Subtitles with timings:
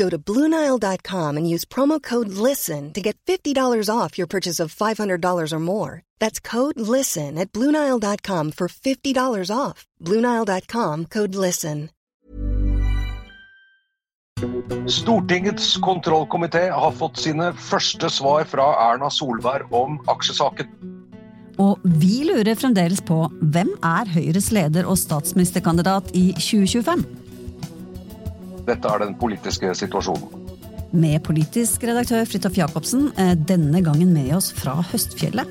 [0.00, 3.54] Go to BlueNile.com and use promo code LISTEN to get $50
[3.94, 6.02] off your purchase of $500 or more.
[6.18, 9.86] That's code LISTEN at BlueNile.com for $50 off.
[10.00, 11.90] BlueNile.com code LISTEN.
[14.88, 20.72] Stortingets kontrollkomité har fått sine første svar fra Erna Solberg om aksjesaken.
[21.60, 27.19] Og vi lurer fremdeles på hvem er Høyres leder og statsministerkandidat i 2025?
[28.70, 30.46] Dette er den politiske situasjonen.
[30.90, 35.48] Med politisk redaktør Fridtjof Jacobsen, eh, denne gangen med oss fra Høstfjellet.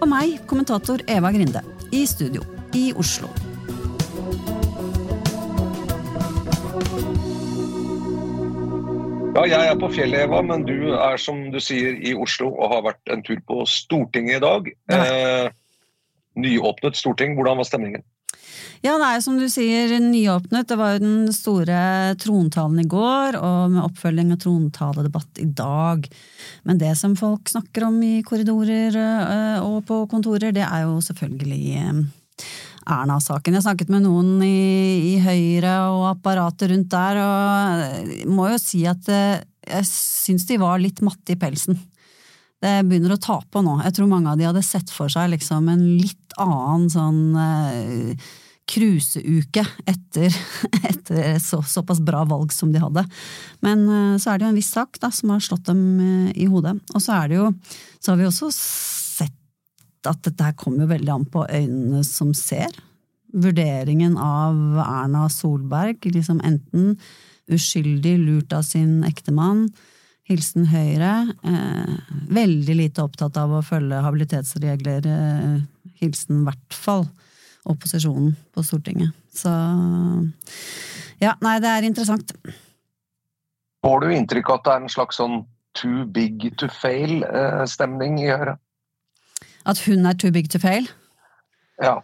[0.00, 1.62] Og meg, kommentator Eva Grinde,
[1.92, 2.44] i studio
[2.76, 3.28] i Oslo.
[9.34, 12.70] Ja, jeg er på fjellet, Eva, men du er som du sier i Oslo og
[12.70, 14.68] har vært en tur på Stortinget i dag.
[14.92, 15.48] Eh,
[16.36, 18.04] nyåpnet storting, hvordan var stemningen?
[18.84, 20.66] Ja, det er som du sier, nyåpnet.
[20.68, 21.76] Det var jo den store
[22.20, 26.04] trontalen i går, og med oppfølging av trontaledebatt i dag.
[26.68, 31.00] Men det som folk snakker om i korridorer øh, og på kontorer, det er jo
[31.06, 32.04] selvfølgelig øh,
[32.98, 33.56] Erna-saken.
[33.56, 34.52] Jeg snakket med noen i,
[35.14, 40.60] i Høyre og apparatet rundt der, og må jo si at øh, jeg syns de
[40.60, 41.80] var litt matte i pelsen.
[42.60, 43.80] Det begynner å ta på nå.
[43.80, 47.22] Jeg tror mange av de hadde sett for seg liksom en litt annen sånn
[48.70, 50.34] cruiseuke etter,
[50.90, 53.04] etter så, såpass bra valg som de hadde.
[53.64, 56.32] Men eh, så er det jo en viss sak da, som har slått dem eh,
[56.44, 56.76] i hodet.
[56.94, 57.52] Og så er det jo
[58.00, 62.34] Så har vi også sett at dette her kommer jo veldig an på øynene som
[62.36, 62.72] ser.
[63.34, 66.94] Vurderingen av Erna Solberg, liksom enten
[67.50, 69.66] uskyldig lurt av sin ektemann,
[70.28, 71.96] hilsen Høyre, eh,
[72.32, 75.58] veldig lite opptatt av å følge habilitetsregler, eh,
[76.00, 77.08] hilsen i hvert fall
[77.64, 79.14] opposisjonen på Stortinget.
[79.34, 79.50] Så
[81.22, 82.34] ja, nei, det er interessant.
[83.84, 85.42] Får du inntrykk av at det er en slags sånn
[85.76, 88.56] too big to fail-stemning i Høyre?
[89.68, 90.88] At hun er too big to fail?
[91.82, 91.98] Ja.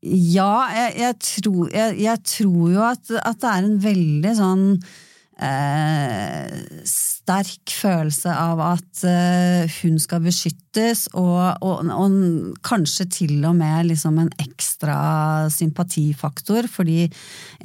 [0.00, 4.62] Ja, jeg, jeg, tror, jeg, jeg tror, jo at, at, det er en veldig sånn
[5.42, 12.14] eh, sterk følelse av at eh, hun skal beskyttes, og, og, og,
[12.66, 17.08] kanskje til og med liksom en ekstra sympatifaktor, fordi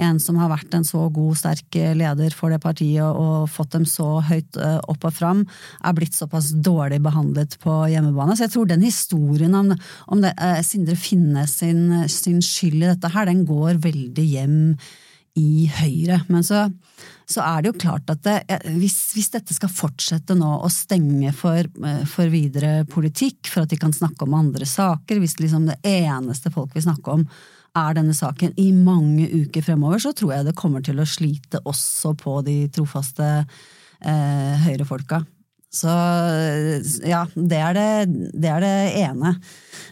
[0.02, 3.86] en som har vært en så god, sterk leder for det partiet og, fått dem
[3.90, 5.46] så høyt eh, opp og fram,
[5.86, 8.36] er blitt såpass dårlig behandlet på hjemmebane.
[8.36, 9.74] Så jeg tror den historien om,
[10.12, 14.60] om det, eh, Sindre Finnes sin, sin skyld i dette her, den går veldig hjem
[15.40, 16.22] i Høyre.
[16.32, 16.66] Men så,
[17.30, 18.38] så er det jo klart at det,
[18.78, 21.68] hvis, hvis, dette skal fortsette nå å stenge for,
[22.12, 26.54] for, videre politikk, for at de kan snakke om andre saker, hvis liksom det eneste
[26.56, 27.28] folk vil snakke om
[27.76, 31.60] er denne saken i mange uker fremover, så tror jeg det kommer til å slite
[31.68, 35.26] også på de trofaste eh, høyrefolka.
[35.76, 35.92] Så
[37.04, 37.90] ja, det er det,
[38.32, 39.34] det, er det ene.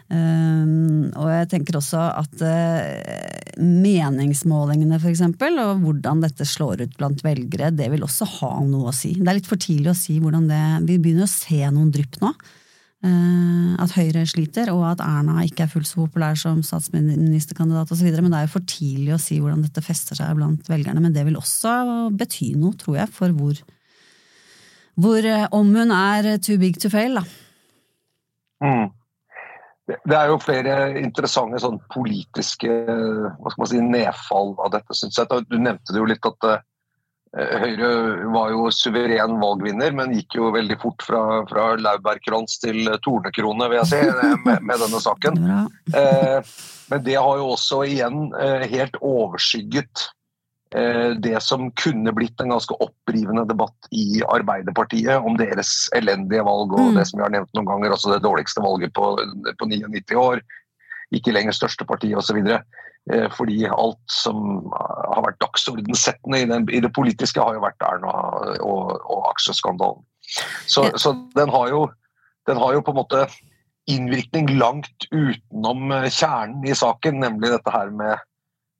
[0.07, 7.23] Um, og jeg tenker også at uh, meningsmålingene, eksempel, og hvordan dette slår ut blant
[7.25, 9.15] velgere, det vil også ha noe å si.
[9.19, 12.21] Det er litt for tidlig å si hvordan det Vi begynner å se noen drypp
[12.23, 12.33] nå.
[13.03, 18.07] Uh, at Høyre sliter, og at Erna ikke er fullt så populær som statsministerkandidat osv.
[18.15, 21.03] Men det er jo for tidlig å si hvordan dette fester seg blant velgerne.
[21.03, 21.73] Men det vil også
[22.15, 23.59] bety noe, tror jeg, for hvor
[24.99, 27.23] hvor eh, om hun er too big to fail, da.
[28.63, 28.91] Mm.
[29.83, 35.41] Det er jo flere interessante sånn politiske man si, nedfall av dette, syns jeg.
[35.49, 36.61] Du nevnte det jo litt at uh,
[37.33, 37.89] Høyre
[38.31, 43.81] var jo suveren valgvinner, men gikk jo veldig fort fra, fra laurbærkrans til tornekrone, vil
[43.81, 44.01] jeg si,
[44.45, 45.43] med, med denne saken.
[45.93, 46.39] Uh,
[46.89, 50.22] men det har jo også igjen uh, helt overskygget Eh,
[51.21, 56.87] det som kunne blitt en ganske opprivende debatt i Arbeiderpartiet om deres elendige valg og
[56.87, 56.97] mm.
[56.97, 59.11] det som vi har nevnt noen ganger, altså det dårligste valget på,
[59.59, 60.41] på 99 år.
[61.13, 62.39] Ikke lenger største parti osv.
[63.11, 66.45] Eh, fordi alt som har vært dagsordensettende i,
[66.77, 68.13] i, det politiske, har jo vært Erna
[68.63, 70.05] og, og aksjeskandalen.
[70.65, 70.93] Så, ja.
[70.95, 71.87] så den, har jo,
[72.47, 73.25] den har jo på en måte
[73.91, 78.29] innvirkning langt utenom kjernen i saken, nemlig dette her med eh,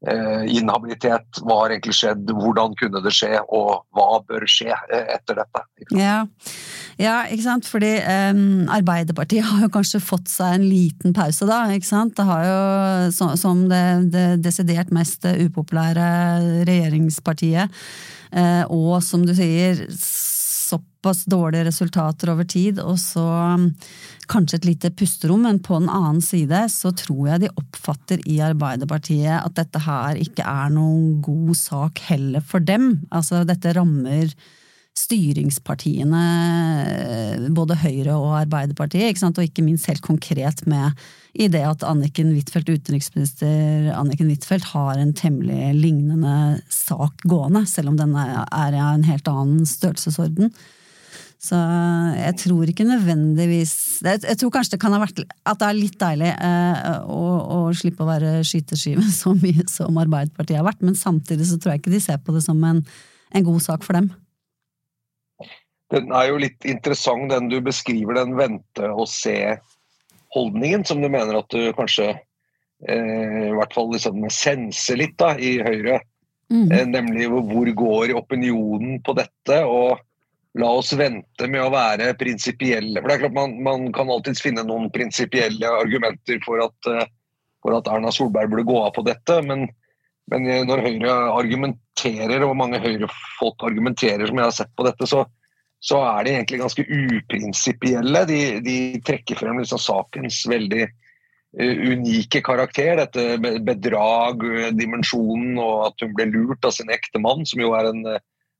[0.03, 1.39] inhabilitet.
[1.43, 5.63] Hva har egentlig skjedd, hvordan kunne det skje, og hva bør skje eh, etter dette?
[5.95, 6.17] Ja,
[6.99, 7.69] ja ikke sant.
[7.69, 7.93] Fordi
[8.33, 11.63] um, Arbeiderpartiet har jo kanskje fått seg en liten pause, da.
[11.71, 12.17] ikke sant?
[12.17, 12.59] Det har jo,
[13.15, 16.09] som, som det, det desidert mest upopulære
[16.67, 17.83] regjeringspartiet,
[18.35, 19.85] uh, og som du sier
[20.73, 23.23] såpass dårlige resultater over tid, og så
[23.55, 23.69] um,
[24.31, 28.39] kanskje et lite pusterom, men på den annen side så tror jeg de oppfatter i
[28.43, 33.03] Arbeiderpartiet at dette her ikke er noen god sak heller for dem.
[33.13, 34.33] Altså dette rammer
[34.93, 36.21] styringspartiene,
[37.55, 39.39] både Høyre og Arbeiderpartiet, ikke sant?
[39.41, 40.93] og ikke minst helt konkret med
[41.33, 47.89] i det at Anniken Huitfeldt, utenriksminister Anniken Huitfeldt har en temmelig lignende sak gående, selv
[47.89, 50.53] om den er av en helt annen størrelsesorden.
[51.43, 51.57] Så
[52.15, 53.73] jeg tror ikke nødvendigvis
[54.05, 57.57] Jeg tror kanskje det kan ha vært at det er litt deilig eh, å, å,
[57.75, 61.83] slippe å være skyteskive så mye som Arbeiderpartiet har vært, men samtidig så tror jeg
[61.83, 62.79] ikke de ser på det som en,
[63.33, 64.13] en god sak for dem.
[65.93, 71.73] Den er jo litt interessant, den du beskriver, den vente-og-se-holdningen, som du mener at du
[71.77, 72.17] kanskje
[72.89, 75.99] eh, i hvert fall liksom senser litt da, i Høyre.
[76.49, 76.71] Mm.
[76.71, 79.65] Eh, nemlig hvor går opinionen på dette?
[79.65, 79.99] og
[80.59, 83.01] la oss vente med å være prinsipielle.
[83.01, 87.07] For det er klart man, man kan alltids finne noen prinsipielle argumenter for at, eh,
[87.65, 89.39] for at, Erna Solberg burde gå av på dette.
[89.47, 89.65] Men,
[90.31, 95.25] men, når Høyre argumenterer, og mange Høyre-folk argumenterer som jeg har sett på dette, så,
[95.83, 98.25] så er de egentlig ganske uprinsipielle.
[98.29, 103.01] De, de trekker frem liksom sakens veldig uh, unike karakter.
[103.03, 104.45] Dette bedrag,
[104.79, 108.05] dimensjonen og at hun ble lurt av sin ektemann, som jo er en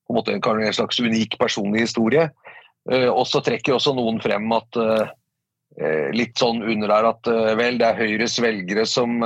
[0.04, 2.30] på en måte en slags unik personlig historie.
[2.92, 5.12] Eh, og så trekker også noen frem at eh,
[5.80, 9.24] eh, litt sånn under der at vel, det er Høyres velgere som,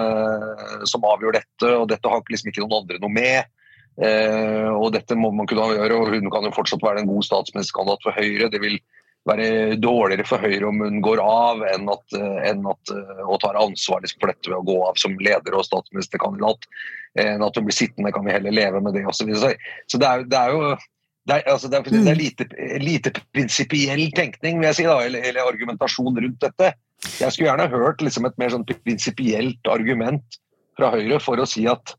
[0.85, 3.53] som avgjør dette, og dette har liksom ikke noen andre noe med.
[3.97, 8.03] Og dette må man kunne gjøre, og hun kan jo fortsatt være en god statsministerkandidat
[8.05, 8.49] for Høyre.
[8.53, 8.75] Det vil
[9.27, 12.17] være dårligere for Høyre om hun går av enn at,
[12.47, 12.93] enn at
[13.25, 16.69] og tar ansvar liksom for dette ved å gå av som leder og statsministerkandidat
[17.23, 19.33] enn at hun blir sittende, kan vi heller leve med det osv.
[19.41, 19.51] Så,
[19.89, 20.77] så det er, det er jo
[21.27, 22.21] det er, altså det er, det er mm.
[22.21, 22.45] lite,
[22.79, 26.69] lite prinsipiell tenkning vil jeg si da, eller, eller, argumentasjon rundt dette.
[27.19, 30.39] Jeg skulle gjerne hørt liksom et mer sånn prinsipielt argument
[30.79, 31.97] fra Høyre for å si at eh,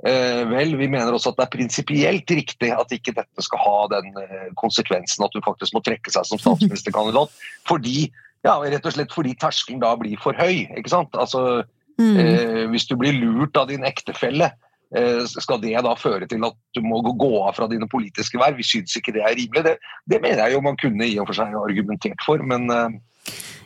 [0.00, 4.14] vel, vi mener også at det er prinsipielt riktig at ikke dette skal ha den
[4.22, 7.34] eh, konsekvensen at du faktisk må trekke seg som statsministerkandidat.
[7.68, 8.06] Fordi,
[8.46, 10.64] ja, rett og slett fordi terskelen da blir for høy.
[10.72, 11.12] ikke sant?
[11.20, 11.60] Altså,
[12.00, 12.16] Mm.
[12.16, 14.50] Eh, hvis du blir lurt av din ektefelle,
[14.96, 18.56] eh, skal det da føre til at du må gå av fra dine politiske verv?
[18.60, 19.64] Vi syns ikke det er rimelig.
[19.66, 19.76] Det,
[20.08, 22.88] det, mener jeg jo man kunne i og for seg argumentert for, men, eh,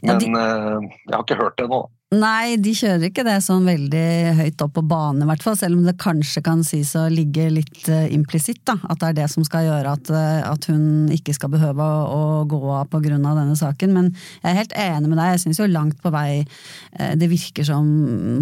[0.02, 0.32] men ja, de...
[0.40, 1.84] Eh, jeg har ikke hørt det nå.
[2.12, 5.56] Nei, de kjører ikke det sånn veldig høyt opp på banen, i hvert fall.
[5.58, 8.76] Selv om det kanskje kan sies å ligge litt uh, implisitt, da.
[8.86, 12.06] At det er det som skal gjøre at, uh, at hun ikke skal behøve å,
[12.14, 13.96] å gå av på grunn av denne saken.
[13.96, 15.32] Men jeg er helt enig med deg.
[15.32, 17.88] Jeg syns jo langt på vei uh, det virker som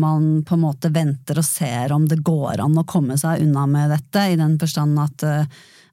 [0.03, 3.65] man på en måte venter og ser om det går an å komme seg unna
[3.70, 5.29] med dette, i den forstand at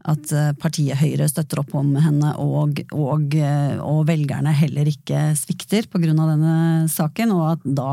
[0.10, 5.30] at eh, partiet Høyre støtter opp om henne, og, og, eh, og velgerne heller ikke
[5.40, 6.14] svikter pga.
[6.14, 6.56] denne
[6.92, 7.92] saken, og at da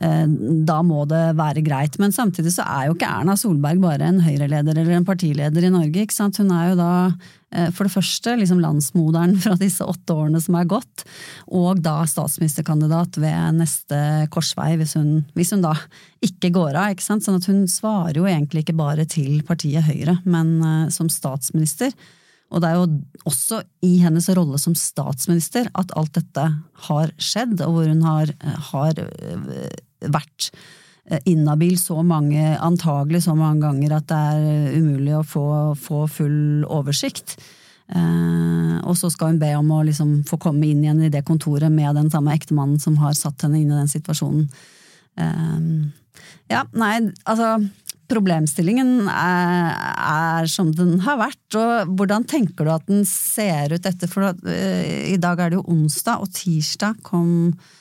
[0.00, 1.98] da må det være greit.
[2.00, 5.72] Men samtidig så er jo ikke Erna Solberg bare en Høyre-leder eller en partileder i
[5.74, 6.06] Norge.
[6.06, 6.40] ikke sant?
[6.40, 6.92] Hun er jo da
[7.50, 11.04] Eh, for det første liksom landsmoderen fra disse åtte årene som er gått,
[11.50, 13.98] og da statsministerkandidat ved neste
[14.34, 15.74] korsvei, hvis hun, hvis hun da
[16.24, 16.94] ikke går av.
[16.94, 17.26] ikke sant?
[17.26, 21.94] Sånn at hun svarer jo egentlig ikke bare til partiet Høyre, men uh, som statsminister.
[22.50, 22.86] Og det er jo
[23.30, 26.46] også i hennes rolle som statsminister at alt dette
[26.90, 28.32] har skjedd, og hvor hun har,
[28.72, 28.98] har
[30.08, 30.52] vært
[31.26, 35.46] inhabil så mange, antagelig så mange ganger at det er umulig å få,
[35.78, 37.36] få full oversikt.
[37.90, 41.24] Eh, og så skal hun be om å liksom få komme inn igjen i det
[41.26, 44.46] kontoret med den samme ektemannen som har satt henne inn i den situasjonen.
[45.18, 45.68] Eh,
[46.52, 47.56] ja, nei, altså
[48.10, 53.84] Problemstillingen er, er, som den har vært, og hvordan tenker du at den ser ut
[53.86, 54.10] etter?
[54.10, 57.79] For eh, i dag er det jo onsdag, og tirsdag kom Eh,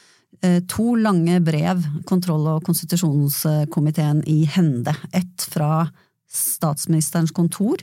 [0.71, 4.93] to lange brev kontroll- og konstitusjonskomiteen i hende.
[5.11, 5.81] Ett fra
[6.29, 7.77] statsministerens kontor,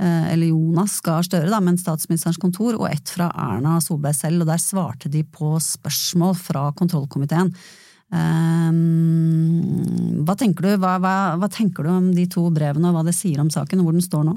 [0.00, 4.42] eh, eller Jonas Gahr Støre, da, men statsministerens kontor, og ett fra Erna Solberg selv,
[4.42, 7.54] og der svarte de på spørsmål fra kontrollkomiteen.
[8.14, 13.06] Um, hva, tenker du, hva, hva, hva tenker du om de to brevene, og hva
[13.08, 14.36] det sier om saken, og hvor den står nå?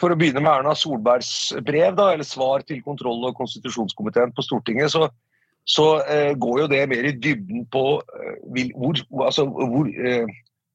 [0.00, 4.44] For å begynne med Erna Solbergs brev, da, eller svar til kontroll- og konstitusjonskomiteen på
[4.46, 5.10] Stortinget, så,
[5.68, 10.24] så eh, går jo det mer i dybden på eh, vil, hvor, altså, hvor, eh,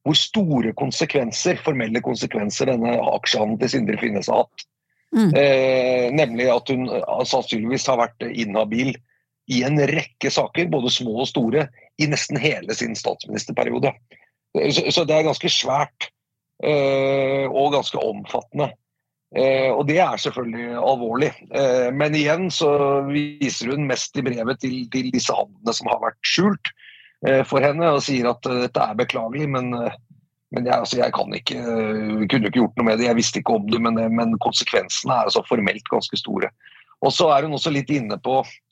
[0.06, 4.66] hvor, store konsekvenser, formelle konsekvenser denne aksjehandelen til Sindre Finnes har hatt.
[5.10, 5.32] Mm.
[5.34, 6.86] Eh, nemlig at hun
[7.26, 8.94] sannsynligvis har vært inhabil
[9.50, 11.66] i en rekke saker, både små og store,
[11.98, 13.90] i nesten hele sin statsministerperiode.
[14.70, 16.12] Så, så det er ganske svært
[16.62, 18.70] eh, og ganske omfattende.
[19.30, 21.30] Eh, og det er selvfølgelig alvorlig.
[21.54, 22.70] Eh, men igjen så
[23.06, 26.72] viser hun mest i brevet til, til disse handlene som har vært skjult
[27.26, 30.00] eh, for henne, og sier at eh, dette er beklagelig, men, eh,
[30.50, 31.60] men jeg, altså, jeg, ikke,
[32.26, 33.06] kunne ikke gjort noe med det.
[33.06, 36.50] Jeg visste ikke om det, men, men konsekvensene er altså formelt ganske store.
[37.00, 38.69] Og så er hun også litt inne på Eh,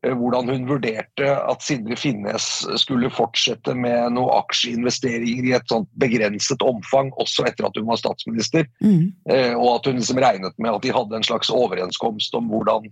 [0.00, 2.44] hvordan hun vurderte at Sindre Finnes
[2.80, 8.00] skulle fortsette med noen aksjeinvesteringer i et sånt begrenset omfang, også etter at hun var
[8.00, 8.64] statsminister.
[8.80, 9.12] Mm.
[9.28, 12.88] Eh, og at hun liksom regnet med at de hadde en slags overenskomst om hvordan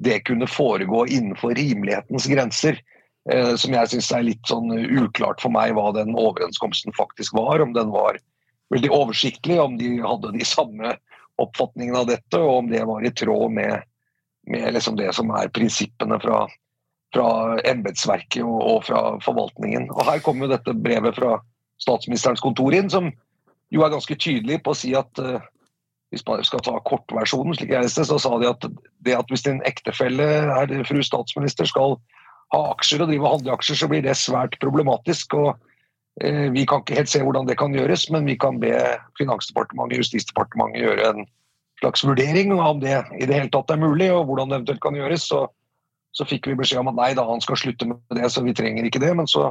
[0.00, 2.80] det kunne foregå innenfor rimelighetens grenser.
[3.32, 4.68] Eh, som jeg syns er litt sånn
[5.00, 7.64] uklart for meg hva den overenskomsten faktisk var.
[7.64, 8.20] Om den var
[8.74, 10.92] veldig oversiktlig, om de hadde de samme
[11.40, 13.88] oppfatningene av dette, og om det var i tråd med
[14.46, 16.44] med liksom det som er prinsippene fra,
[17.14, 17.28] fra
[17.68, 19.90] embetsverket og, og, fra forvaltningen.
[19.94, 21.38] Og Her kommer jo dette brevet fra
[21.80, 23.10] statsministerens kontor inn, som
[23.70, 25.38] jo er ganske tydelig på å si at uh,
[26.10, 28.66] hvis man skal ta kortversjonen, slik jeg leste, så sa de at
[29.06, 31.96] det at hvis din ektefelle, er fru statsminister, skal
[32.50, 35.36] ha aksjer og drive og så blir det svært problematisk.
[35.38, 35.52] og
[36.24, 38.74] uh, Vi kan ikke helt se hvordan det kan gjøres, men vi kan be
[39.20, 41.28] Finansdepartementet og Justisdepartementet gjøre en
[41.80, 44.98] slags vurdering om det i det hele tatt er mulig, og hvordan det eventuelt kan
[44.98, 45.26] gjøres.
[45.30, 45.46] Så,
[46.16, 48.54] så fikk vi beskjed om at nei da, han skal slutte med det, så vi
[48.56, 49.12] trenger ikke det.
[49.16, 49.48] Men så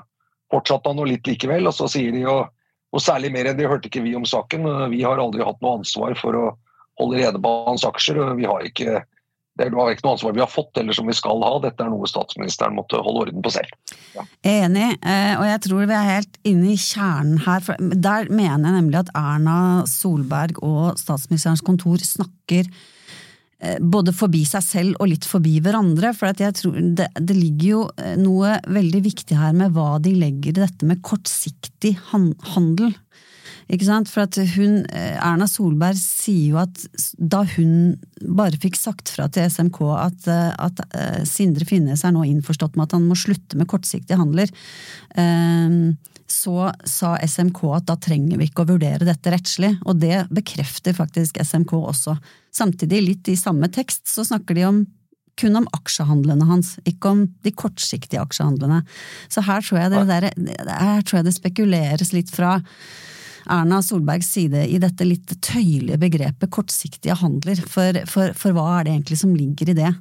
[0.54, 2.40] fortsatte han nå litt likevel, og så sier de jo
[2.90, 4.66] og særlig mer enn det hørte ikke vi om saken.
[4.90, 6.46] Vi har aldri hatt noe ansvar for å
[6.98, 8.18] holde rede på hans aksjer.
[8.24, 9.04] og vi har ikke
[9.60, 11.52] det var ikke noe ansvar vi har fått eller som vi skal ha.
[11.64, 13.74] Dette er noe statsministeren måtte holde orden på selv.
[14.16, 14.24] Ja.
[14.48, 17.66] Enig, eh, og jeg tror vi er helt inne i kjernen her.
[17.80, 19.58] Der mener jeg nemlig at Erna
[19.90, 22.72] Solberg og statsministerens kontor snakker
[23.60, 26.14] både forbi seg selv og litt forbi hverandre.
[26.16, 30.16] For jeg tror det, det, ligger jo eh, noe veldig viktig her med hva de
[30.16, 32.94] legger i dette med kortsiktig handel.
[33.70, 34.10] Ikke sant?
[34.10, 36.86] For at hun, eh, Erna Solberg sier jo at
[37.20, 40.80] da hun bare fikk sagt fra til SMK at, eh, at
[41.28, 44.50] Sindre Finnes er nå innforstått med at han må slutte med kortsiktige handler,
[45.20, 45.92] uh,
[46.32, 50.96] så sa SMK at da trenger vi ikke å vurdere dette rettslig, og det bekrefter
[50.98, 52.16] faktisk SMK også.
[52.56, 54.80] Samtidig, litt i samme tekst, så snakker de om
[55.40, 58.82] kun om aksjehandlene hans, ikke om de kortsiktige aksjehandlene.
[59.32, 60.28] Så her tror jeg det, der,
[60.68, 62.58] her tror jeg det spekuleres litt fra
[63.50, 68.88] Erna Solbergs side i dette litt tøyelige begrepet kortsiktige handler, for, for, for hva er
[68.88, 69.94] det egentlig som ligger i det?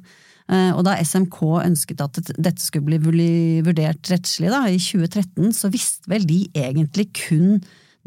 [0.49, 5.69] Eh, og da SMK ønsket at dette skulle bli vurdert rettslig da, i 2013, så
[5.73, 7.59] visste vel de egentlig kun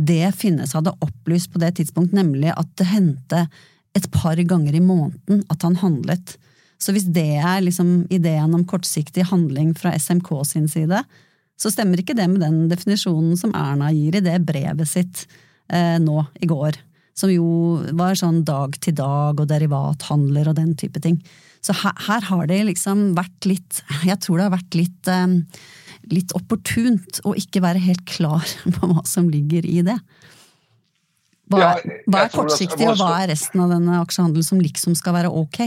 [0.03, 3.45] det Finnes hadde opplyst på det tidspunkt, nemlig at det hendte
[3.97, 6.37] et par ganger i måneden at han handlet.
[6.83, 11.05] Så hvis det er liksom ideen om kortsiktig handling fra SMK sin side,
[11.61, 15.27] så stemmer ikke det med den definisjonen som Erna gir i det brevet sitt
[15.71, 16.81] eh, nå i går.
[17.15, 17.47] Som jo
[17.95, 21.21] var sånn dag til dag og derivathandler og den type ting.
[21.63, 25.37] Så her, her har det liksom vært litt Jeg tror det har vært litt, eh,
[26.11, 28.43] litt opportunt å ikke være helt klar
[28.77, 29.99] på hva som ligger i det.
[31.53, 31.77] Hva,
[32.09, 35.61] hva er kortsiktig, og hva er resten av denne aksjehandelen som liksom skal være ok?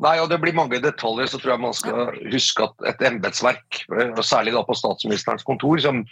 [0.00, 1.28] Nei, og Det blir mange detaljer.
[1.28, 3.82] så tror jeg man skal huske at et embetsverk,
[4.24, 6.04] særlig da på statsministerens kontor, som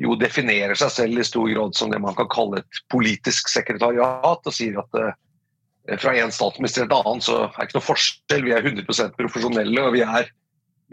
[0.00, 4.40] jo definerer seg selv i stor grad som det man kan kalle et politisk sekretariat,
[4.40, 5.12] og sier at uh,
[5.98, 8.44] fra en statsminister til en annen så er det ikke noe forskjell.
[8.46, 10.30] Vi er 100% profesjonelle og vi er,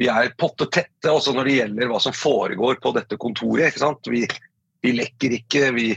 [0.02, 3.70] vi er potte tette også når det gjelder hva som foregår på dette kontoret.
[3.70, 4.10] ikke sant?
[4.10, 4.24] Vi,
[4.86, 5.90] vi lekker ikke, vi,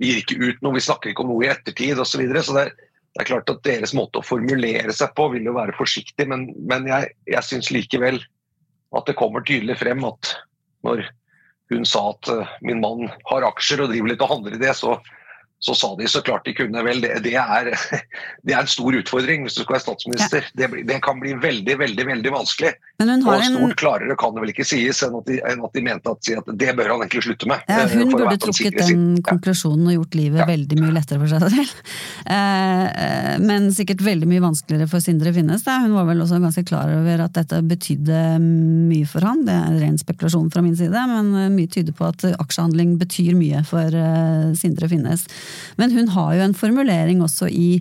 [0.00, 2.24] vi, gir ikke ut noe, vi snakker ikke om noe i ettertid osv.
[2.24, 2.68] Så, så det
[3.18, 6.44] det er klart at Deres måte å formulere seg på vil jo være forsiktig, men,
[6.70, 8.20] men jeg, jeg syns likevel
[8.94, 10.36] at det kommer tydelig frem at
[10.86, 11.02] når
[11.72, 14.70] hun sa at uh, min mann har aksjer og driver litt og handler i det,
[14.78, 14.94] så,
[15.58, 16.82] så sa de så klart de kunne.
[16.86, 17.72] Vel, det, det, er,
[18.46, 20.44] det er, en stor utfordring hvis du skal være statsminister.
[20.54, 20.68] Ja.
[20.68, 22.70] Det, det, kan bli veldig veldig, veldig vanskelig.
[23.02, 23.74] og stort en...
[23.78, 26.52] klarere kan det vel ikke sies enn at de, enn at de mente at, at,
[26.62, 27.64] det bør han egentlig slutte med.
[27.66, 30.48] Ja, hun burde trukket den konklusjonen og gjort livet ja.
[30.52, 31.74] veldig mye lettere for seg selv.
[32.28, 35.62] Eh, eh, men sikkert veldig mye vanskeligere for Sindre Finnes.
[35.64, 35.78] Da.
[35.80, 39.46] Hun var vel også ganske klar over at dette betydde mye for han.
[39.46, 43.32] Det er ren spekulasjon fra min side, men eh, mye tyder på at aksjehandling betyr
[43.38, 43.96] mye for
[44.58, 45.24] Sindre Finnes.
[45.78, 47.78] Men hun har jo en formulering også i,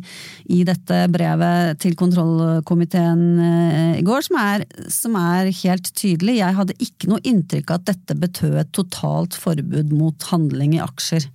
[0.53, 6.39] i dette brevet til kontrollkomiteen eh, i går som er, som er, helt tydelig.
[6.39, 10.83] Jeg hadde ikke noe inntrykk av at dette betød et totalt forbud mot handling i
[10.83, 11.25] aksjer.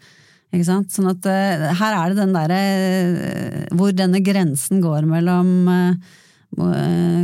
[0.52, 0.92] Ikke sant?
[0.92, 5.70] Sånn at uh, her er det den derre uh, Hvor denne grensen går mellom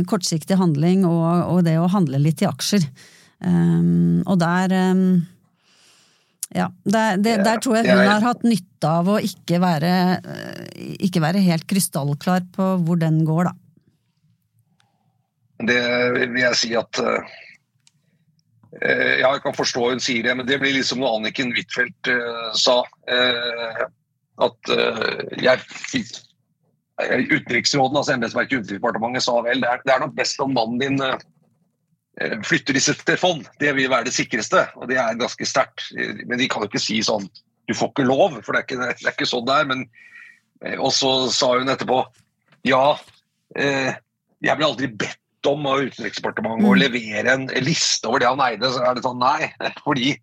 [0.09, 2.87] kortsiktig handling og, og, det å handle litt i aksjer.
[3.45, 5.03] Um, og der um,
[6.55, 10.95] ja, det, det, Der tror jeg hun har hatt nytte av å ikke være, eh,
[11.05, 13.53] ikke være helt krystallklar på hvor den går, da.
[15.69, 15.83] Det
[16.15, 17.19] vil jeg si at uh,
[18.79, 22.49] Ja, jeg kan forstå hun sier det, men det blir liksom noe Anniken Huitfeldt uh,
[22.55, 22.79] sa.
[23.11, 23.85] Uh,
[24.39, 24.71] at
[25.43, 25.59] jeg
[26.99, 30.79] Utenriksråden, altså embetsverket i Utenriksdepartementet, sa vel det er, det er nok best om mannen
[30.79, 31.01] din
[32.43, 33.45] flytter disse til fond.
[33.61, 35.85] Det vil være det sikreste, og det er ganske sterkt.
[35.95, 37.29] Men de kan jo ikke si sånn
[37.69, 39.67] du får ikke lov, for det er ikke, det er ikke sånn det er.
[39.69, 39.83] Men,
[40.65, 42.01] eh, og så sa hun etterpå
[42.67, 42.97] ja,
[43.55, 43.93] eh,
[44.43, 46.71] jeg ble aldri bedt om av Utenriksdepartementet mm.
[46.71, 48.73] å levere en liste over det han eide.
[48.73, 49.51] Så er det sånn nei,
[49.85, 50.15] fordi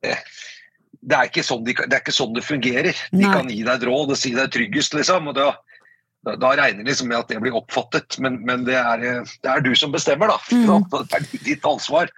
[0.00, 3.06] det er ikke sånn, de, det, er ikke sånn det fungerer.
[3.14, 3.32] De nei.
[3.32, 5.30] kan gi deg et råd og si deg tryggest, liksom.
[5.30, 5.46] og det
[6.26, 9.46] da, da regner jeg liksom med at det blir oppfattet, men, men det, er, det,
[9.48, 10.40] er, du som bestemmer, da.
[10.52, 10.84] Mm.
[11.08, 12.10] Det er ditt ansvar.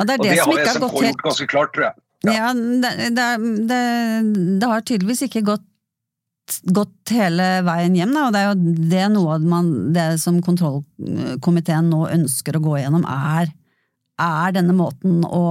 [0.00, 2.00] Ja, det det og det har SMK gjort ganske klart, tror jeg.
[2.24, 3.26] Ja, ja det,
[3.68, 5.68] det, har tydeligvis ikke gått,
[6.72, 11.92] gått hele veien hjem, da, og det er jo det noe man, det som kontrollkomiteen
[11.92, 13.52] nå ønsker å gå gjennom, er,
[14.24, 15.46] er denne måten å,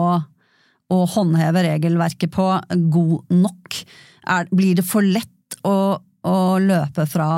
[0.89, 2.51] å håndheve regelverket på
[2.97, 3.81] god nok?
[4.29, 7.29] Er, blir det for lett å å løpe fra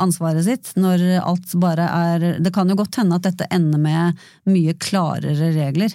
[0.00, 4.22] ansvaret sitt når alt bare er Det kan jo godt hende at dette ender med
[4.48, 5.92] mye klarere regler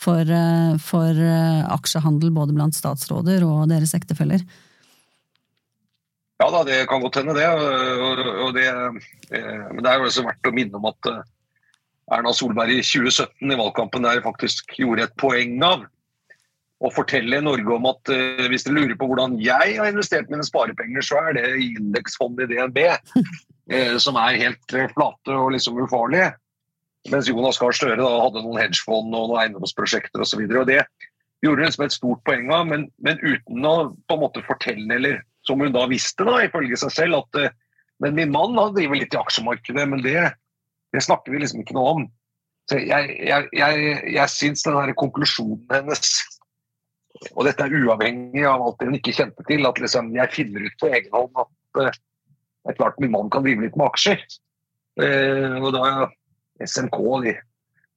[0.00, 4.42] for, eh, for eh, aksjehandel både blant statsråder og deres ektefeller.
[6.40, 7.46] Ja da, det kan godt hende det.
[7.46, 11.12] Og det eh, men det er jo også verdt å minne om at
[12.10, 15.84] Erna Solberg i 2017 i valgkampen der faktisk gjorde et poeng av
[16.80, 20.44] og fortelle Norge om at uh, hvis dere lurer på hvordan jeg har investert mine
[20.46, 25.52] sparepenger, så er det i indeksfondet i DNB, uh, som er helt uh, flate og
[25.56, 26.32] liksom ufarlige.
[27.12, 30.44] Mens Jonas Gahr Støre da hadde noen hedgefond og noen eiendomsprosjekter osv.
[30.68, 30.82] Det
[31.44, 33.74] gjorde hun liksom et stort poeng av, men, men, uten å
[34.08, 37.54] på en måte fortelle, eller som hun da visste, da, ifølge seg selv, at
[38.00, 40.16] men min mann han driver litt i aksjemarkedet, men det,
[40.92, 42.04] det snakker vi liksom ikke noe om.
[42.70, 46.12] Så jeg, jeg, jeg, jeg syns den konklusjonen hennes
[47.34, 49.66] og dette er uavhengig av alt det hun ikke kjente til.
[49.68, 53.30] At liksom, jeg finner ut på egen hånd at uh, det er klart min mann
[53.32, 54.22] kan drive litt med aksjer.
[55.00, 55.84] Uh, og da
[56.66, 57.34] SMK de,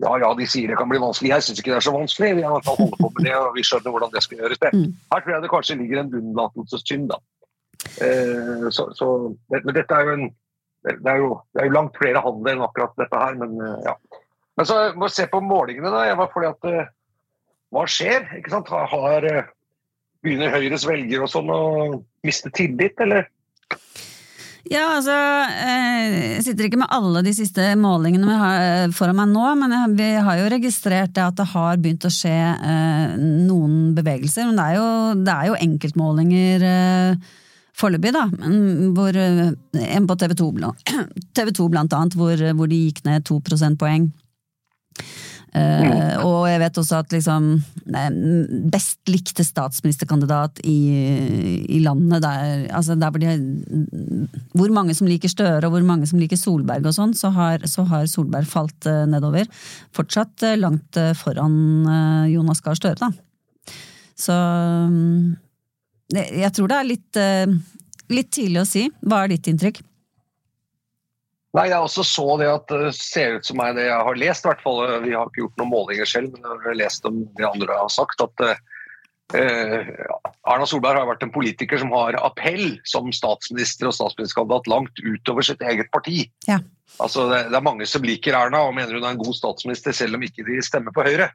[0.03, 1.33] ja, ja, de sier det kan bli vanskelig.
[1.33, 2.31] Jeg syns ikke det er så vanskelig.
[2.39, 4.61] Vi har holdt på med det, og vi skjønner hvordan det skal gjøres.
[4.63, 4.73] Det.
[4.73, 4.89] Mm.
[5.13, 7.13] Her tror jeg det kanskje ligger en unnlatelsessynd.
[7.13, 7.21] da.
[7.99, 9.07] Uh, så, så,
[9.53, 10.31] men dette er jo en
[10.83, 13.53] det er jo, det er jo langt flere handler enn akkurat dette her, men
[13.85, 13.93] ja.
[14.59, 16.01] Men så må vi se på målingene, da.
[16.09, 16.89] Jeg var fordi at
[17.73, 18.27] hva skjer?
[18.37, 18.69] Ikke sant?
[18.71, 19.29] Har, har
[20.23, 21.61] begynner Høyres velgere og sånn å
[22.23, 23.27] miste tillit, eller?
[24.71, 25.11] Ja, altså
[25.51, 29.43] eh, Jeg sitter ikke med alle de siste målingene vi har eh, foran meg nå,
[29.59, 32.37] men vi har jo registrert at det har begynt å skje
[33.19, 34.47] noen bevegelser.
[34.47, 36.67] Men det er jo, det er jo enkeltmålinger
[37.73, 38.23] foreløpig, da.
[38.95, 40.49] Hvor, en på TV 2,
[41.37, 44.11] TV 2 blant annet, hvor, hvor de gikk ned to prosentpoeng.
[45.53, 47.49] Uh, og jeg vet også at liksom
[48.73, 50.77] best likte statsministerkandidat i,
[51.69, 53.35] i landet der, altså der hvor, de,
[54.57, 57.29] hvor mange som liker Støre og hvor mange som liker Solberg og sånn, så,
[57.69, 59.45] så, har Solberg falt uh, nedover.
[59.93, 61.55] Fortsatt uh, langt foran
[62.31, 63.75] Jonas Gahr Støre, da.
[64.17, 65.33] Så um,
[66.13, 67.19] jeg tror det er litt,
[68.13, 68.83] litt tidlig å si.
[69.01, 69.79] Hva er ditt inntrykk?
[71.53, 74.45] Nei, Jeg også så det at det ser ut som meg det jeg har lest.
[74.45, 74.79] I hvert fall.
[75.03, 77.91] Vi har ikke gjort noen målinger selv, men jeg har lest om det andre har
[77.93, 78.23] sagt.
[78.25, 78.45] at
[79.37, 79.91] eh,
[80.49, 85.45] Erna Solberg har vært en politiker som har appell som statsminister og statsministerkandidat langt utover
[85.45, 86.25] sitt eget parti.
[86.49, 86.57] Ja.
[86.97, 89.93] Altså, det, det, er mange som liker Erna og mener hun er en god statsminister,
[89.93, 91.29] selv om ikke de stemmer på Høyre.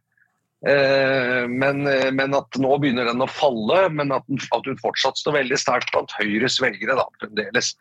[0.66, 5.36] Eh, men, men, at nå begynner den å falle, men at, at hun fortsatt står
[5.36, 7.74] veldig sterkt blant Høyres velgere da, fremdeles.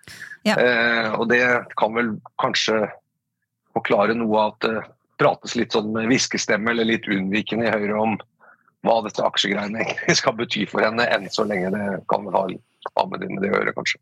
[0.45, 0.57] Ja.
[0.61, 1.41] Eh, og det
[1.81, 2.85] kan vel kanskje
[3.77, 4.85] forklare noe av at det
[5.17, 8.17] prates litt sånn med hviskestemme eller litt unnvikende i Høyre om
[8.85, 13.07] hva dette aksjegreiene egentlig skal bety for henne, enn så lenge det kan ha, ha
[13.09, 13.99] med det å gjøre, kanskje.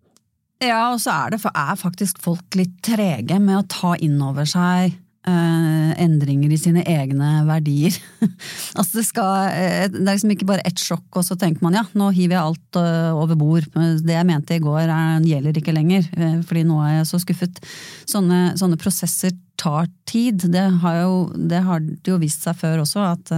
[0.64, 4.48] Ja, og så er, det, er faktisk folk litt trege med å ta inn over
[4.48, 7.96] seg Uh, endringer i sine egne verdier.
[8.78, 11.80] altså det, skal, uh, det er liksom ikke bare ett sjokk, og så tenker man
[11.80, 13.66] ja, nå hiver jeg alt uh, over bord.
[13.74, 16.06] Det jeg mente i går er, gjelder ikke lenger,
[16.46, 17.58] fordi nå er jeg så skuffet.
[18.06, 20.46] Sånne, sånne prosesser tar tid.
[20.54, 23.34] Det har, jo, det har jo vist seg før også, at,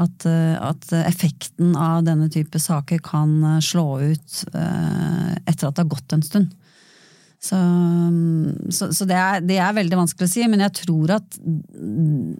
[0.00, 6.16] at, at, effekten av denne type saker kan slå ut etter at det har gått
[6.16, 6.56] en stund.
[7.42, 7.56] Så,
[8.72, 11.38] så, så det, er, det, er, veldig vanskelig å si, men jeg tror at,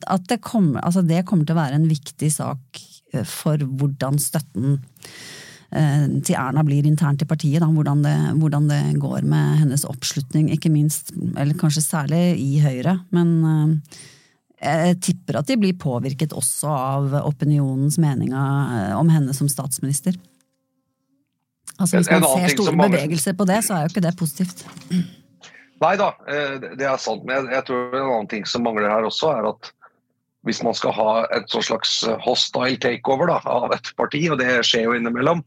[0.08, 2.80] at det, kommer, altså det, kommer, til å være en viktig sak
[3.12, 4.78] eh, for hvordan støtten
[5.70, 7.60] eh, til Erna blir internt i partiet.
[7.62, 12.62] Da, hvordan, det, hvordan, det, går med hennes oppslutning, ikke minst, eller kanskje særlig i
[12.64, 12.98] Høyre.
[13.14, 13.98] Men eh,
[14.64, 20.16] jeg tipper at de blir påvirket også av opinionens meninger om henne som statsminister.
[21.78, 22.96] Altså Hvis man ser store mange...
[22.96, 24.66] bevegelser på det, så er jo ikke det positivt.
[25.82, 27.24] Nei da, eh, det er sant.
[27.28, 29.72] Men jeg, tror en annen ting som mangler her også, er at
[30.46, 34.86] hvis man skal ha et slags hostile takeover da, av et parti, og det skjer
[34.86, 35.42] jo innimellom,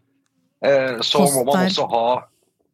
[0.66, 1.40] eh, så hostile.
[1.40, 2.06] må man også ha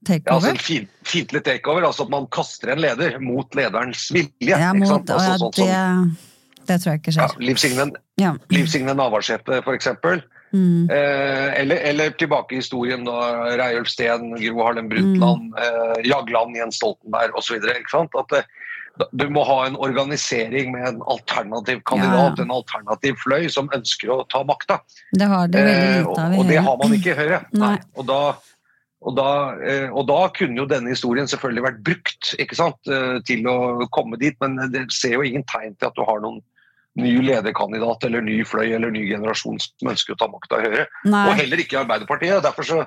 [0.05, 0.59] ja, altså en
[1.05, 1.85] fiendtlig takeover.
[1.87, 4.31] Altså at man kaster en leder mot lederens vilje.
[4.45, 6.11] Ja, mot, altså, ja, sånn, det, sånn,
[6.67, 7.33] det, tror jeg ikke skjer.
[7.33, 7.87] Ja, Liv Signe,
[8.21, 8.33] ja.
[8.53, 10.21] Liv Signe Navarsete, for eksempel.
[10.55, 10.89] Mm.
[10.89, 13.17] Eh, eller, eller, tilbake i historien, da,
[13.59, 15.57] Reiulf Steen, Gro Harlem Brundtland, mm.
[15.59, 17.59] eh, Jagland, Jens Stoltenberg osv.
[17.59, 18.47] At eh,
[19.11, 22.45] du må ha en organisering med en alternativ kandidat, ja.
[22.45, 24.79] en alternativ fløy, som ønsker å ta makta.
[25.11, 26.39] Det har det veldig lite av i Høyre.
[26.39, 27.41] Og det har man ikke i Høyre.
[27.65, 27.75] Nei.
[27.99, 28.21] Og da,
[29.03, 33.17] og, da, eh, og da, kunne jo denne historien selvfølgelig vært brukt ikke sant, eh,
[33.27, 33.57] til å
[33.95, 36.39] komme dit, men det ser jo ingen tegn til at du har noen
[36.99, 40.85] ny lederkandidat eller ny fløy eller ny generasjon som ønsker å ta makta i Høyre.
[41.03, 41.25] Nei.
[41.27, 42.43] Og heller ikke Arbeiderpartiet.
[42.45, 42.79] Derfor så,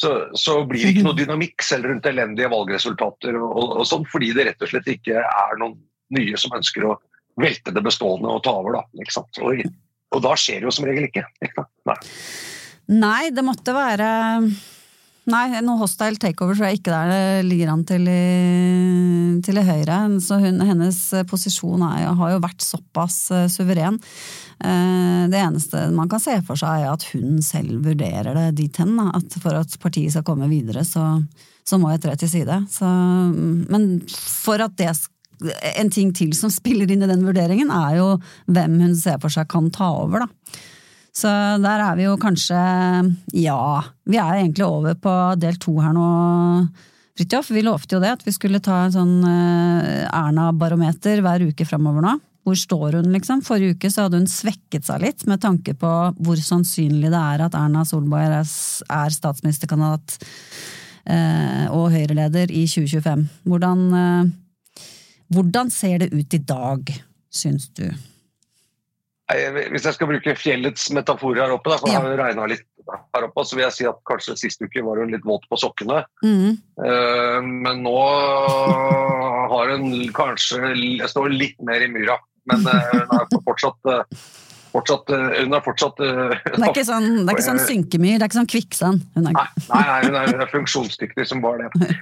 [0.00, 4.06] så, så, blir det ikke noe dynamikk selv rundt elendige valgresultater og, og, og, sånn,
[4.10, 5.78] fordi det rett og slett ikke er noen
[6.14, 6.96] nye som ønsker å
[7.40, 8.80] velte det bestående og ta over.
[8.80, 9.06] Da,
[9.46, 9.64] og,
[10.10, 11.26] og, da skjer det jo som regel ikke.
[11.86, 11.98] Nei.
[12.94, 14.08] Nei, det måtte være
[15.30, 19.64] Nei, noe hostile takeover tror jeg ikke der det ligger an til i, til i
[19.64, 19.98] Høyre.
[20.20, 20.98] Så hun, hennes
[21.30, 23.96] posisjon er, har jo vært såpass uh, suveren.
[24.64, 28.94] Det eneste man kan se for seg, er at hun selv vurderer det dit hen.
[29.08, 31.02] At for at partiet skal komme videre, så,
[31.66, 32.60] så må jeg tre til side.
[32.72, 32.88] Så,
[33.72, 34.92] men for at det
[35.74, 38.08] en ting til som spiller inn i den vurderingen, er jo
[38.46, 40.62] hvem hun ser for seg kan ta over, da.
[41.14, 41.30] Så
[41.62, 42.58] der er vi jo kanskje
[43.38, 46.08] Ja, vi er egentlig over på del to her nå,
[47.14, 47.52] Fridtjof.
[47.54, 52.02] Vi lovte jo det, at vi skulle ta en sånn eh, Erna-barometer hver uke framover
[52.02, 52.14] nå.
[52.44, 53.40] Hvor står hun, liksom?
[53.46, 57.44] Forrige uke så hadde hun svekket seg litt med tanke på hvor sannsynlig det er
[57.46, 60.18] at Erna Solberg er statsministerkandidat
[61.06, 63.22] eh, og Høyre-leder i 2025.
[63.46, 64.82] Hvordan, eh,
[65.38, 66.92] hvordan ser det ut i dag,
[67.32, 67.86] syns du?
[69.32, 72.02] Hvis jeg skal bruke fjellets metafor her oppe, da, for ja.
[72.02, 75.00] har har regna litt her oppe, så vil jeg si at kanskje sist uke var
[75.00, 76.02] hun litt våt på sokkene.
[76.20, 76.58] Mm.
[76.76, 77.96] Uh, men nå
[79.54, 82.18] har hun kanskje Jeg står litt mer i myra,
[82.52, 83.94] men uh, hun er fortsatt
[84.74, 88.26] Fortsatt, hun er fortsatt Det er ikke sånn, det er ikke sånn synkemyr, det er
[88.26, 89.04] ikke sånn kvikksand?
[89.22, 91.92] Nei, nei, nei, hun er, hun er funksjonsdyktig som bare det.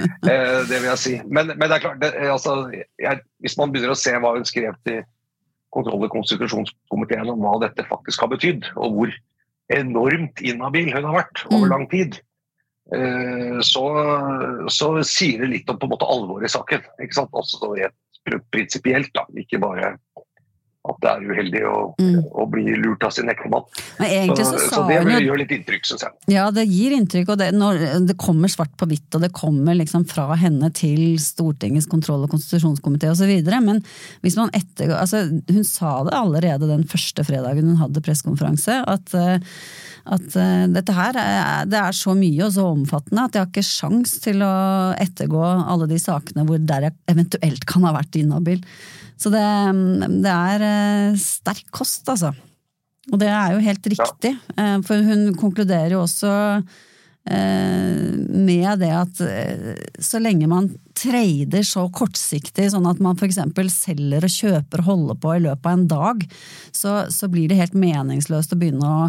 [0.70, 1.12] Det vil jeg si.
[1.28, 4.48] Men, men det er klart, det, altså, jeg, hvis man begynner å se hva hun
[4.48, 5.02] skrev til
[5.72, 9.14] kontroll- og konstitusjonskomiteen om hva dette faktisk har betydd, og hvor
[9.72, 11.72] enormt inhabil hun har vært over mm.
[11.72, 12.18] lang tid,
[12.94, 13.84] eh, så,
[14.72, 16.84] så sier det litt om på en måte alvoret i saken.
[17.00, 17.32] ikke sant?
[17.36, 17.98] Også rent
[18.52, 19.96] prinsipielt, ikke bare
[20.82, 22.14] at det er uheldig å, mm.
[22.42, 23.62] å bli lurt av sin ektemann.
[23.70, 26.14] Så, så, så, det vil gjøre litt inntrykk, syns jeg.
[26.34, 29.76] Ja, det gir inntrykk, og det, når, det kommer svart på hvitt, og det kommer
[29.78, 33.30] liksom fra henne til Stortingets kontroll- og konstitusjonskomité osv.
[33.62, 33.78] Men
[34.26, 39.14] hvis man etter altså, Hun sa det allerede den første fredagen hun hadde pressekonferanse, at,
[39.14, 39.52] eh,
[40.16, 43.52] at uh, dette her er, det er så mye og så omfattende at jeg har
[43.52, 44.50] ikke sjans til å
[44.98, 48.66] ettergå alle de sakene hvor der jeg eventuelt kan ha vært inhabil.
[49.22, 49.42] Så det,
[50.24, 52.32] det er eh, sterk kost, altså.
[53.10, 54.54] Og det er jo helt riktig, ja.
[54.62, 56.32] Eh, for hun konkluderer jo også
[57.30, 59.22] eh, med det at
[60.02, 63.38] så lenge man trader så kortsiktig, sånn at man f.eks.
[63.74, 66.26] selger og kjøper og holder på i løpet av en dag,
[66.74, 69.06] så, så blir det helt meningsløst å begynne å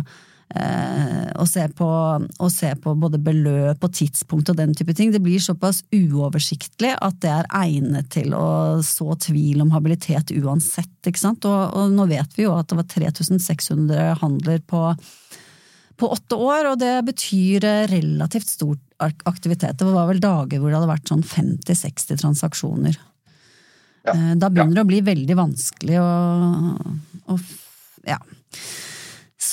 [0.54, 1.88] å se, på,
[2.22, 5.10] å se på både beløp og tidspunkt og den type ting.
[5.14, 8.46] Det blir såpass uoversiktlig at det er egnet til å
[8.86, 10.94] så tvil om habilitet uansett.
[11.10, 11.48] ikke sant?
[11.50, 14.86] Og, og nå vet vi jo at det var 3600 handler på
[16.04, 18.78] på åtte år, og det betyr eh, relativt stor
[19.30, 19.78] aktivitet.
[19.80, 22.98] Det var vel dager hvor det hadde vært sånn 50-60 transaksjoner.
[24.04, 24.16] Ja.
[24.16, 26.10] Eh, da begynner det å bli veldig vanskelig å,
[27.30, 27.38] å
[28.10, 28.20] Ja.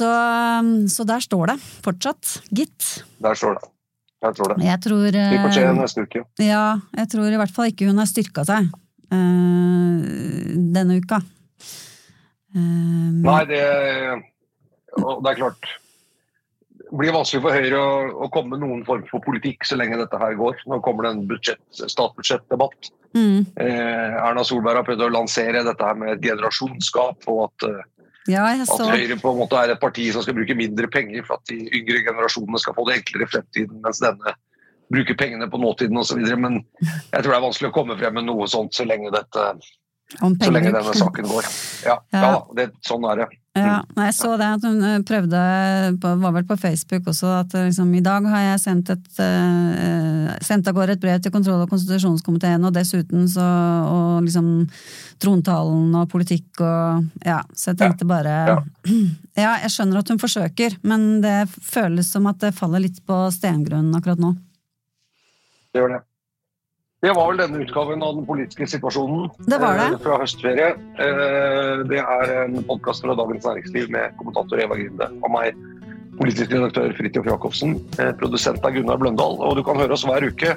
[0.01, 0.09] Så,
[0.89, 2.87] så, der står det fortsatt, gitt.
[3.21, 3.69] Der står det.
[4.21, 4.65] Jeg tror det.
[4.65, 6.23] Jeg tror, Vi får se neste uke.
[6.45, 6.65] Ja,
[6.97, 10.01] jeg tror i hvert fall ikke hun har styrka seg uh,
[10.77, 11.21] denne uka.
[12.57, 13.61] Uh, Nei, det,
[14.97, 15.69] det er klart
[16.81, 17.93] Det blir vanskelig for Høyre å,
[18.27, 20.65] å, komme med noen form for politikk så lenge dette her går.
[20.69, 22.91] Nå kommer det en budsjett, statsbudsjettdebatt.
[23.15, 23.47] Mm.
[23.57, 27.87] Eh, Erna Solberg har prøvd å lansere dette her med et generasjonsskap, og at, eh,
[28.31, 31.41] ja, at, Høyre på en måte er et parti som skal bruke mindre penger for
[31.41, 34.35] at de yngre generasjonene skal få det enklere i fremtiden, mens denne
[34.91, 36.23] bruker pengene på nåtiden osv.
[36.39, 39.51] Men jeg tror det er vanskelig å komme frem med noe sånt så lenge dette
[40.19, 41.47] så lenge denne saken går.
[41.87, 42.23] Ja, ja.
[42.25, 43.29] ja det, sånn er det.
[43.59, 45.39] Ja, jeg så det at hun eh, prøvde,
[45.99, 50.29] var vel på Facebook også, at eh, liksom, i dag har jeg sendt, et, uh,
[50.47, 53.47] sendt av gårde et brev til kontroll- og konstitusjonskomiteen, og dessuten så
[53.91, 54.53] og liksom
[55.21, 58.57] trontalen og politikk og Ja, så jeg tenkte bare ja.
[59.45, 63.19] ja, jeg skjønner at hun forsøker, men det føles som at det faller litt på
[63.35, 64.37] stengrunn akkurat nå.
[65.75, 66.05] Det gjør det.
[67.01, 69.87] Det var vel denne utgaven av den politiske situasjonen det var det.
[69.95, 70.67] Eh, fra høstferie.
[71.01, 75.57] Eh, det er en podkast fra Dagens Næringsliv med kommentator Eva Grinde og meg,
[76.19, 77.79] politisk redaktør Fridtjof Jacobsen.
[77.97, 80.53] Eh, produsent er Gunnar Bløndal, og du kan høre oss hver uke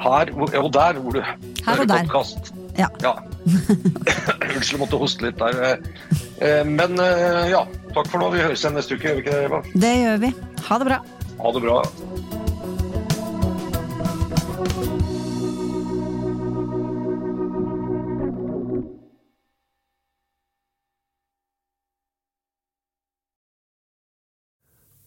[0.00, 1.36] her og der hvor du her
[1.66, 2.52] hører podkast.
[2.80, 2.88] Ja.
[3.04, 3.12] ja.
[4.56, 5.76] Unnskyld, måtte hoste litt der.
[6.68, 6.96] Men
[7.52, 7.62] ja,
[7.92, 8.32] takk for nå.
[8.32, 9.62] Vi høres igjen neste uke, gjør vi ikke det, Eva?
[9.84, 10.32] Det gjør vi.
[10.68, 11.02] Ha det bra.
[11.40, 11.78] Ha det bra.